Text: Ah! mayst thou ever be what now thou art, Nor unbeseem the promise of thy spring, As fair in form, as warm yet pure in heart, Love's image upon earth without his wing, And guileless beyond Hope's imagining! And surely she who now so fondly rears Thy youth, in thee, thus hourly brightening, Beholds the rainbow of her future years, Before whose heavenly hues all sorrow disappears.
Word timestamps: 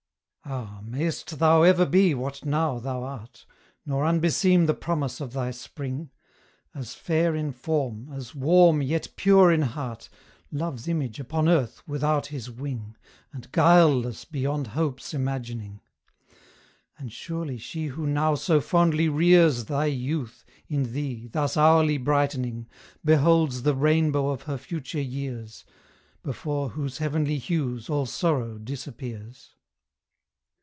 Ah! 0.43 0.81
mayst 0.83 1.39
thou 1.39 1.61
ever 1.61 1.85
be 1.85 2.13
what 2.13 2.43
now 2.43 2.77
thou 2.77 3.03
art, 3.03 3.45
Nor 3.85 4.03
unbeseem 4.03 4.65
the 4.65 4.73
promise 4.73 5.21
of 5.21 5.31
thy 5.31 5.49
spring, 5.51 6.09
As 6.75 6.93
fair 6.93 7.33
in 7.35 7.53
form, 7.53 8.11
as 8.11 8.35
warm 8.35 8.81
yet 8.81 9.07
pure 9.15 9.49
in 9.49 9.61
heart, 9.61 10.09
Love's 10.51 10.89
image 10.89 11.21
upon 11.21 11.47
earth 11.47 11.83
without 11.87 12.27
his 12.27 12.49
wing, 12.51 12.97
And 13.31 13.49
guileless 13.53 14.25
beyond 14.25 14.67
Hope's 14.69 15.13
imagining! 15.13 15.79
And 16.97 17.13
surely 17.13 17.57
she 17.57 17.85
who 17.85 18.05
now 18.05 18.35
so 18.35 18.59
fondly 18.59 19.07
rears 19.07 19.65
Thy 19.65 19.85
youth, 19.85 20.43
in 20.67 20.91
thee, 20.91 21.27
thus 21.27 21.55
hourly 21.55 21.97
brightening, 21.97 22.67
Beholds 23.05 23.61
the 23.63 23.75
rainbow 23.75 24.27
of 24.31 24.41
her 24.41 24.57
future 24.57 24.99
years, 24.99 25.63
Before 26.23 26.69
whose 26.69 26.97
heavenly 26.97 27.37
hues 27.37 27.89
all 27.89 28.07
sorrow 28.07 28.57
disappears. 28.57 29.51